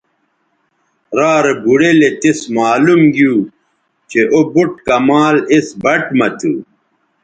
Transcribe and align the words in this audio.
را 1.17 1.33
رے 1.43 1.53
بوڑیلے 1.63 2.09
تس 2.21 2.39
معلوم 2.55 3.01
گیو 3.13 3.33
چہء 4.09 4.25
او 4.33 4.39
بُٹ 4.53 4.71
کمال 4.87 5.35
اِس 5.53 5.67
بَٹ 5.83 6.03
مہ 6.17 6.27
تھو 6.37 6.53